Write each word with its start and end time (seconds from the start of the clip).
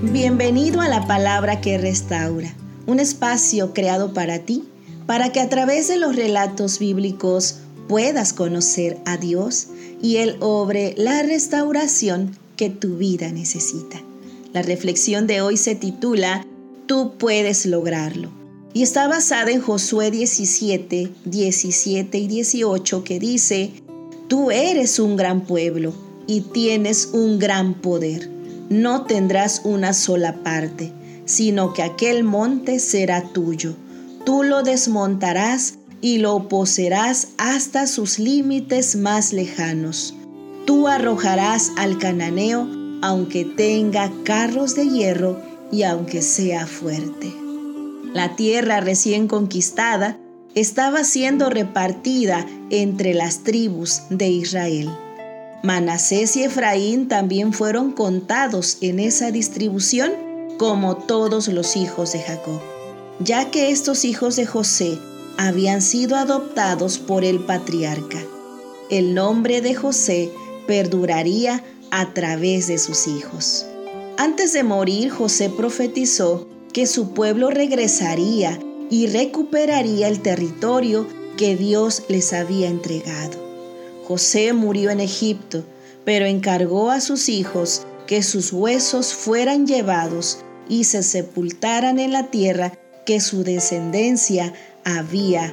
Bienvenido 0.00 0.80
a 0.80 0.86
la 0.86 1.08
palabra 1.08 1.60
que 1.60 1.76
restaura, 1.76 2.54
un 2.86 3.00
espacio 3.00 3.74
creado 3.74 4.14
para 4.14 4.38
ti, 4.38 4.62
para 5.06 5.32
que 5.32 5.40
a 5.40 5.48
través 5.48 5.88
de 5.88 5.96
los 5.96 6.14
relatos 6.14 6.78
bíblicos 6.78 7.56
puedas 7.88 8.32
conocer 8.32 8.98
a 9.06 9.16
Dios 9.16 9.66
y 10.00 10.18
Él 10.18 10.36
obre 10.38 10.94
la 10.96 11.24
restauración 11.24 12.38
que 12.56 12.70
tu 12.70 12.96
vida 12.96 13.32
necesita. 13.32 14.00
La 14.52 14.62
reflexión 14.62 15.26
de 15.26 15.40
hoy 15.40 15.56
se 15.56 15.74
titula 15.74 16.46
Tú 16.86 17.14
puedes 17.18 17.66
lograrlo 17.66 18.30
y 18.72 18.84
está 18.84 19.08
basada 19.08 19.50
en 19.50 19.60
Josué 19.60 20.12
17, 20.12 21.10
17 21.24 22.18
y 22.18 22.28
18 22.28 23.02
que 23.02 23.18
dice, 23.18 23.72
Tú 24.28 24.52
eres 24.52 25.00
un 25.00 25.16
gran 25.16 25.44
pueblo 25.44 25.92
y 26.28 26.42
tienes 26.42 27.08
un 27.12 27.40
gran 27.40 27.74
poder 27.74 28.37
no 28.68 29.02
tendrás 29.02 29.62
una 29.64 29.92
sola 29.92 30.42
parte, 30.42 30.92
sino 31.24 31.72
que 31.72 31.82
aquel 31.82 32.24
monte 32.24 32.78
será 32.78 33.22
tuyo. 33.22 33.74
Tú 34.24 34.42
lo 34.42 34.62
desmontarás 34.62 35.78
y 36.00 36.18
lo 36.18 36.48
poseerás 36.48 37.28
hasta 37.38 37.86
sus 37.86 38.18
límites 38.18 38.96
más 38.96 39.32
lejanos. 39.32 40.14
Tú 40.66 40.86
arrojarás 40.86 41.72
al 41.76 41.98
cananeo, 41.98 42.68
aunque 43.02 43.44
tenga 43.44 44.12
carros 44.24 44.74
de 44.74 44.88
hierro 44.88 45.40
y 45.72 45.82
aunque 45.82 46.22
sea 46.22 46.66
fuerte. 46.66 47.32
La 48.12 48.36
tierra 48.36 48.80
recién 48.80 49.28
conquistada 49.28 50.18
estaba 50.54 51.04
siendo 51.04 51.50
repartida 51.50 52.46
entre 52.70 53.14
las 53.14 53.44
tribus 53.44 54.02
de 54.10 54.28
Israel. 54.28 54.90
Manasés 55.62 56.36
y 56.36 56.44
Efraín 56.44 57.08
también 57.08 57.52
fueron 57.52 57.90
contados 57.90 58.78
en 58.80 59.00
esa 59.00 59.32
distribución 59.32 60.12
como 60.56 60.96
todos 60.96 61.48
los 61.48 61.76
hijos 61.76 62.12
de 62.12 62.20
Jacob, 62.20 62.60
ya 63.18 63.50
que 63.50 63.70
estos 63.70 64.04
hijos 64.04 64.36
de 64.36 64.46
José 64.46 64.98
habían 65.36 65.82
sido 65.82 66.16
adoptados 66.16 66.98
por 66.98 67.24
el 67.24 67.40
patriarca. 67.40 68.18
El 68.88 69.14
nombre 69.14 69.60
de 69.60 69.74
José 69.74 70.30
perduraría 70.66 71.64
a 71.90 72.14
través 72.14 72.68
de 72.68 72.78
sus 72.78 73.08
hijos. 73.08 73.66
Antes 74.16 74.52
de 74.52 74.62
morir, 74.62 75.10
José 75.10 75.50
profetizó 75.50 76.46
que 76.72 76.86
su 76.86 77.14
pueblo 77.14 77.50
regresaría 77.50 78.58
y 78.90 79.06
recuperaría 79.08 80.08
el 80.08 80.20
territorio 80.20 81.06
que 81.36 81.56
Dios 81.56 82.04
les 82.08 82.32
había 82.32 82.68
entregado. 82.68 83.47
José 84.08 84.54
murió 84.54 84.88
en 84.88 85.00
Egipto, 85.00 85.64
pero 86.06 86.24
encargó 86.24 86.90
a 86.90 87.02
sus 87.02 87.28
hijos 87.28 87.82
que 88.06 88.22
sus 88.22 88.54
huesos 88.54 89.12
fueran 89.12 89.66
llevados 89.66 90.38
y 90.66 90.84
se 90.84 91.02
sepultaran 91.02 91.98
en 91.98 92.12
la 92.12 92.30
tierra 92.30 92.72
que 93.04 93.20
su 93.20 93.44
descendencia 93.44 94.54
había 94.82 95.52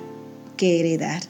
que 0.55 0.79
heredar. 0.79 1.21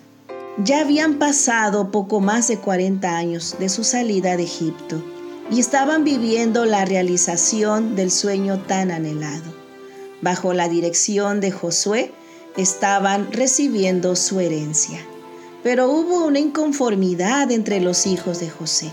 Ya 0.64 0.82
habían 0.82 1.16
pasado 1.16 1.90
poco 1.90 2.20
más 2.20 2.48
de 2.48 2.60
40 2.60 3.18
años 3.18 3.56
de 3.58 3.70
su 3.70 3.84
salida 3.84 4.38
de 4.38 4.44
Egipto 4.44 5.04
y 5.50 5.60
estaban 5.60 6.04
viviendo 6.04 6.66
la 6.66 6.86
realización 6.86 7.96
del 7.96 8.12
sueño 8.12 8.60
tan 8.68 8.92
anhelado. 8.92 9.52
Bajo 10.22 10.54
la 10.54 10.70
dirección 10.70 11.42
de 11.42 11.50
Josué 11.50 12.12
estaban 12.56 13.32
recibiendo 13.32 14.16
su 14.16 14.40
herencia. 14.40 15.00
Pero 15.66 15.90
hubo 15.90 16.24
una 16.28 16.38
inconformidad 16.38 17.50
entre 17.50 17.82
los 17.82 18.06
hijos 18.06 18.40
de 18.40 18.52
José. 18.52 18.92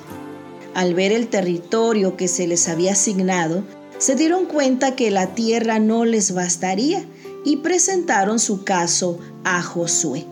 Al 0.73 0.95
ver 0.95 1.13
el 1.13 1.29
territorio 1.29 2.17
que 2.17 2.29
se 2.29 2.47
les 2.47 2.67
había 2.67 2.93
asignado, 2.93 3.63
se 3.99 4.15
dieron 4.15 4.47
cuenta 4.47 4.97
que 4.97 5.11
la 5.11 5.35
tierra 5.35 5.79
no 5.81 6.07
les 6.07 6.33
bastaría 6.33 7.05
y 7.45 7.57
presentaron 7.57 8.39
su 8.39 8.65
caso 8.65 9.19
a 9.45 9.63
Josué. 9.63 10.25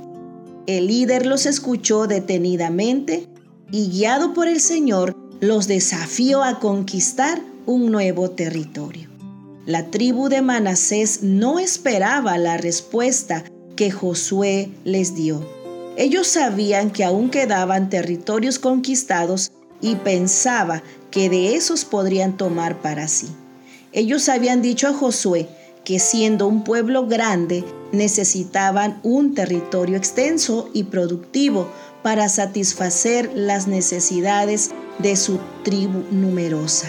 El 0.67 0.87
líder 0.87 1.27
los 1.27 1.45
escuchó 1.45 2.07
detenidamente 2.07 3.29
y 3.71 3.91
guiado 3.91 4.33
por 4.33 4.49
el 4.49 4.61
Señor 4.61 5.15
los 5.41 5.69
desafió 5.69 6.43
a 6.43 6.59
conquistar 6.59 7.43
un 7.67 7.93
nuevo 7.93 8.31
territorio. 8.31 9.11
La 9.67 9.91
tribu 9.91 10.31
de 10.31 10.41
Manasés 10.41 11.23
no 11.23 11.59
esperaba 11.59 12.39
la 12.39 12.57
respuesta 12.57 13.45
que 13.77 13.91
Josué 13.91 14.71
les 14.85 15.15
dio 15.15 15.60
ellos 16.01 16.29
sabían 16.29 16.91
que 16.91 17.05
aún 17.05 17.29
quedaban 17.29 17.91
territorios 17.91 18.59
conquistados 18.59 19.53
y 19.83 19.97
pensaba 19.97 20.83
que 21.11 21.29
de 21.29 21.57
esos 21.57 21.85
podrían 21.85 22.39
tomar 22.39 22.81
para 22.81 23.07
sí. 23.07 23.29
Ellos 23.93 24.31
habían 24.31 24.63
dicho 24.63 24.89
a 24.89 24.95
Josué 24.95 25.47
que 25.85 25.99
siendo 25.99 26.47
un 26.47 26.65
pueblo 26.65 27.07
grande 27.07 27.67
necesitaban 27.93 28.99
un 29.03 29.35
territorio 29.35 29.99
extenso 29.99 30.71
y 30.73 30.85
productivo 30.85 31.71
para 32.03 32.31
satisfacer 32.31 33.31
las 33.35 33.67
necesidades 33.67 34.71
de 35.01 35.17
su 35.17 35.39
tribu 35.65 36.05
numerosa. 36.11 36.89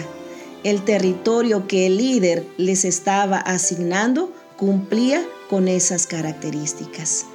El 0.64 0.86
territorio 0.86 1.68
que 1.68 1.86
el 1.86 1.98
líder 1.98 2.46
les 2.56 2.86
estaba 2.86 3.36
asignando 3.36 4.32
cumplía 4.56 5.22
con 5.50 5.68
esas 5.68 6.06
características. 6.06 7.26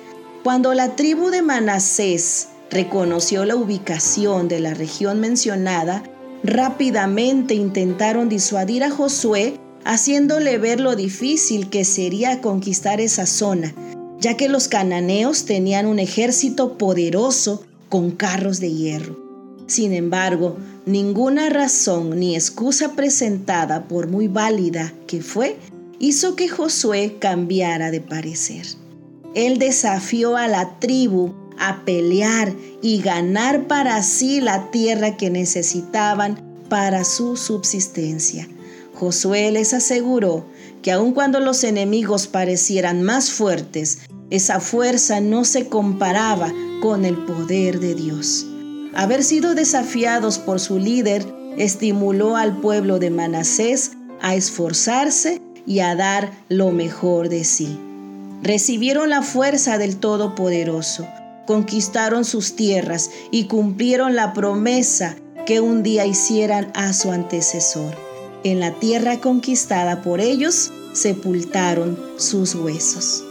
Cuando 0.47 0.73
la 0.73 0.95
tribu 0.95 1.29
de 1.29 1.41
Manasés 1.41 2.47
reconoció 2.71 3.43
la 3.43 3.57
ubicación 3.57 4.47
de 4.47 4.61
la 4.61 4.73
región 4.73 5.19
mencionada, 5.19 6.03
rápidamente 6.41 7.53
intentaron 7.53 8.29
disuadir 8.29 8.85
a 8.85 8.89
Josué, 8.89 9.59
haciéndole 9.83 10.57
ver 10.57 10.79
lo 10.79 10.95
difícil 10.95 11.69
que 11.69 11.83
sería 11.83 12.39
conquistar 12.39 13.01
esa 13.01 13.25
zona, 13.25 13.75
ya 14.21 14.37
que 14.37 14.47
los 14.47 14.69
cananeos 14.69 15.43
tenían 15.43 15.85
un 15.85 15.99
ejército 15.99 16.77
poderoso 16.77 17.65
con 17.89 18.11
carros 18.11 18.61
de 18.61 18.71
hierro. 18.71 19.19
Sin 19.65 19.91
embargo, 19.91 20.55
ninguna 20.85 21.49
razón 21.49 22.17
ni 22.21 22.35
excusa 22.35 22.93
presentada, 22.93 23.89
por 23.89 24.07
muy 24.07 24.29
válida 24.29 24.93
que 25.07 25.21
fue, 25.21 25.57
hizo 25.99 26.37
que 26.37 26.47
Josué 26.47 27.17
cambiara 27.19 27.91
de 27.91 27.99
parecer. 27.99 28.86
Él 29.37 29.59
desafió 29.59 30.35
a 30.35 30.47
la 30.47 30.79
tribu 30.79 31.31
a 31.59 31.85
pelear 31.85 32.55
y 32.81 33.03
ganar 33.03 33.67
para 33.67 34.01
sí 34.01 34.41
la 34.41 34.71
tierra 34.71 35.15
que 35.15 35.29
necesitaban 35.29 36.41
para 36.69 37.03
su 37.03 37.37
subsistencia. 37.37 38.49
Josué 38.95 39.51
les 39.51 39.75
aseguró 39.75 40.43
que 40.81 40.91
aun 40.91 41.13
cuando 41.13 41.39
los 41.39 41.63
enemigos 41.63 42.25
parecieran 42.25 43.03
más 43.03 43.29
fuertes, 43.29 43.99
esa 44.31 44.59
fuerza 44.59 45.21
no 45.21 45.45
se 45.45 45.69
comparaba 45.69 46.51
con 46.81 47.05
el 47.05 47.15
poder 47.25 47.79
de 47.79 47.93
Dios. 47.93 48.47
Haber 48.95 49.23
sido 49.23 49.53
desafiados 49.53 50.39
por 50.39 50.59
su 50.59 50.79
líder 50.79 51.23
estimuló 51.59 52.37
al 52.37 52.59
pueblo 52.59 52.97
de 52.97 53.11
Manasés 53.11 53.91
a 54.19 54.33
esforzarse 54.33 55.43
y 55.67 55.81
a 55.81 55.95
dar 55.95 56.31
lo 56.49 56.71
mejor 56.71 57.29
de 57.29 57.43
sí 57.43 57.77
recibieron 58.41 59.09
la 59.09 59.21
fuerza 59.21 59.77
del 59.77 59.97
Todopoderoso, 59.97 61.07
conquistaron 61.45 62.25
sus 62.25 62.55
tierras 62.55 63.09
y 63.31 63.45
cumplieron 63.45 64.15
la 64.15 64.33
promesa 64.33 65.15
que 65.45 65.61
un 65.61 65.81
día 65.81 66.05
hicieran 66.05 66.71
a 66.75 66.93
su 66.93 67.11
antecesor. 67.11 67.95
En 68.43 68.59
la 68.59 68.73
tierra 68.73 69.19
conquistada 69.19 70.01
por 70.01 70.21
ellos, 70.21 70.71
sepultaron 70.93 71.97
sus 72.17 72.53
huesos. 72.53 73.23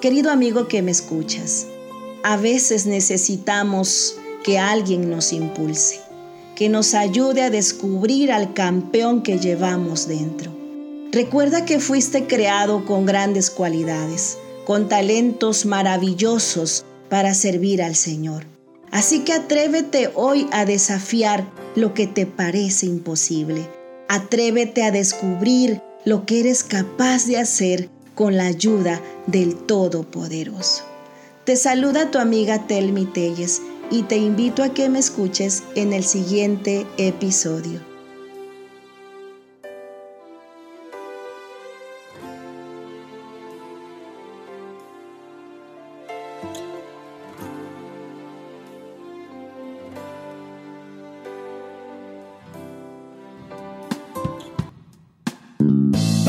Querido 0.00 0.30
amigo 0.30 0.68
que 0.68 0.82
me 0.82 0.90
escuchas, 0.90 1.66
a 2.22 2.36
veces 2.36 2.86
necesitamos 2.86 4.16
que 4.44 4.58
alguien 4.58 5.10
nos 5.10 5.32
impulse, 5.32 6.00
que 6.54 6.68
nos 6.68 6.94
ayude 6.94 7.42
a 7.42 7.50
descubrir 7.50 8.32
al 8.32 8.54
campeón 8.54 9.22
que 9.22 9.38
llevamos 9.38 10.06
dentro. 10.06 10.52
Recuerda 11.12 11.64
que 11.64 11.80
fuiste 11.80 12.26
creado 12.26 12.84
con 12.84 13.06
grandes 13.06 13.50
cualidades 13.50 14.38
con 14.66 14.88
talentos 14.88 15.64
maravillosos 15.64 16.84
para 17.08 17.34
servir 17.34 17.82
al 17.82 17.94
Señor. 17.94 18.44
Así 18.90 19.20
que 19.20 19.32
atrévete 19.32 20.10
hoy 20.14 20.48
a 20.50 20.64
desafiar 20.64 21.48
lo 21.76 21.94
que 21.94 22.08
te 22.08 22.26
parece 22.26 22.86
imposible. 22.86 23.70
Atrévete 24.08 24.82
a 24.82 24.90
descubrir 24.90 25.80
lo 26.04 26.26
que 26.26 26.40
eres 26.40 26.64
capaz 26.64 27.26
de 27.26 27.38
hacer 27.38 27.88
con 28.14 28.36
la 28.36 28.46
ayuda 28.46 29.00
del 29.28 29.54
Todopoderoso. 29.54 30.82
Te 31.44 31.54
saluda 31.56 32.10
tu 32.10 32.18
amiga 32.18 32.66
Telmi 32.66 33.06
Telles 33.06 33.62
y 33.90 34.02
te 34.02 34.16
invito 34.16 34.64
a 34.64 34.70
que 34.70 34.88
me 34.88 34.98
escuches 34.98 35.62
en 35.76 35.92
el 35.92 36.02
siguiente 36.02 36.86
episodio. 36.96 37.95